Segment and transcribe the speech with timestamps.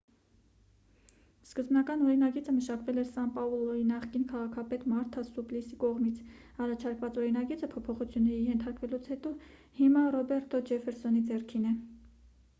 [1.47, 6.23] սկզբնական օրինագիծը մշակվել էր սան պաուլոյի նախկին քաղաքապետ մարթա սուպլիսի կողմից
[6.65, 9.35] առաջարկված օրինագիծը փոփոխությունների ենթարկվելուց հետո
[9.83, 11.77] հիմա ռոբերտո ջեֆֆերսոնի ձեռքին է